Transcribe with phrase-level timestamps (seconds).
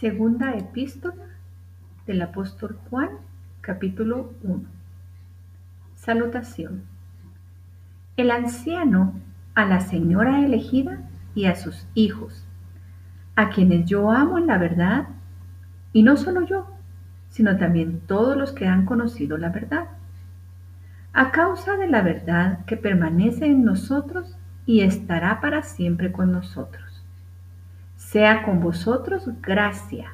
[0.00, 1.22] Segunda epístola
[2.04, 3.10] del apóstol Juan,
[3.60, 4.64] capítulo 1.
[5.94, 6.82] Salutación.
[8.16, 9.14] El anciano
[9.54, 10.98] a la señora elegida
[11.36, 12.44] y a sus hijos,
[13.36, 15.06] a quienes yo amo en la verdad,
[15.92, 16.66] y no solo yo,
[17.28, 19.86] sino también todos los que han conocido la verdad.
[21.12, 24.36] A causa de la verdad que permanece en nosotros
[24.66, 26.93] y estará para siempre con nosotros
[28.14, 30.12] sea con vosotros gracia,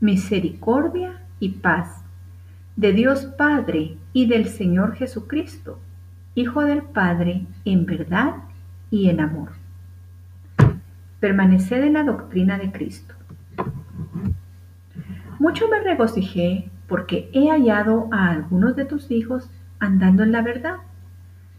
[0.00, 2.02] misericordia y paz
[2.76, 5.78] de Dios Padre y del Señor Jesucristo,
[6.34, 8.36] Hijo del Padre, en verdad
[8.90, 9.50] y en amor.
[11.20, 13.14] Permaneced en la doctrina de Cristo.
[15.38, 20.76] Mucho me regocijé porque he hallado a algunos de tus hijos andando en la verdad,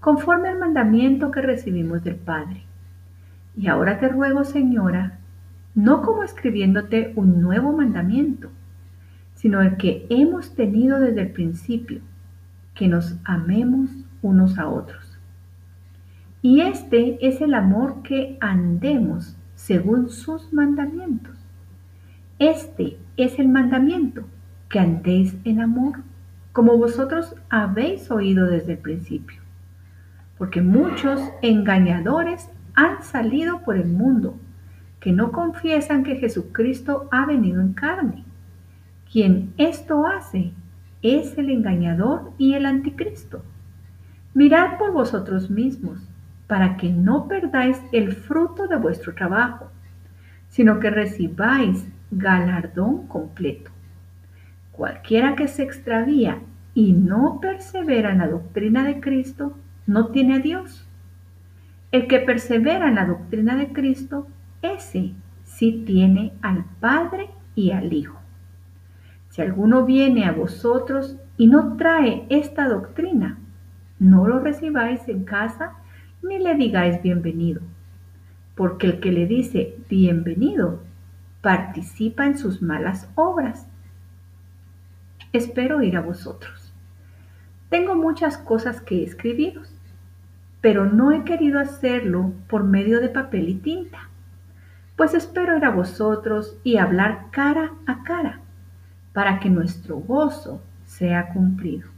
[0.00, 2.62] conforme al mandamiento que recibimos del Padre.
[3.54, 5.18] Y ahora te ruego, Señora,
[5.74, 8.50] no como escribiéndote un nuevo mandamiento,
[9.34, 12.00] sino el que hemos tenido desde el principio,
[12.74, 13.90] que nos amemos
[14.22, 15.18] unos a otros.
[16.42, 21.34] Y este es el amor que andemos según sus mandamientos.
[22.38, 24.24] Este es el mandamiento,
[24.68, 26.00] que andéis en amor,
[26.52, 29.40] como vosotros habéis oído desde el principio.
[30.38, 34.36] Porque muchos engañadores han salido por el mundo
[35.04, 38.24] que no confiesan que Jesucristo ha venido en carne.
[39.12, 40.52] Quien esto hace
[41.02, 43.44] es el engañador y el anticristo.
[44.32, 46.08] Mirad por vosotros mismos,
[46.46, 49.70] para que no perdáis el fruto de vuestro trabajo,
[50.48, 53.70] sino que recibáis galardón completo.
[54.72, 56.38] Cualquiera que se extravía
[56.72, 59.54] y no persevera en la doctrina de Cristo,
[59.86, 60.88] no tiene a Dios.
[61.92, 64.28] El que persevera en la doctrina de Cristo
[64.64, 65.12] ese
[65.44, 68.18] sí tiene al Padre y al Hijo.
[69.28, 73.38] Si alguno viene a vosotros y no trae esta doctrina,
[73.98, 75.72] no lo recibáis en casa
[76.22, 77.60] ni le digáis bienvenido,
[78.54, 80.80] porque el que le dice bienvenido
[81.42, 83.68] participa en sus malas obras.
[85.32, 86.72] Espero ir a vosotros.
[87.68, 89.68] Tengo muchas cosas que escribiros,
[90.60, 94.08] pero no he querido hacerlo por medio de papel y tinta
[94.96, 98.40] pues espero ir a vosotros y hablar cara a cara,
[99.12, 101.88] para que nuestro gozo sea cumplido.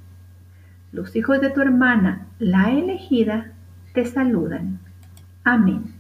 [0.93, 3.53] Los hijos de tu hermana, la elegida,
[3.93, 4.79] te saludan.
[5.45, 5.96] Amén.